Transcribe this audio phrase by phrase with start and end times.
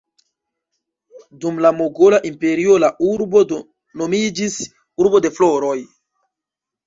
[1.43, 3.43] Dum la Mogola Imperio la urbo
[4.03, 4.55] nomiĝis
[5.05, 5.77] "Urbo de floroj".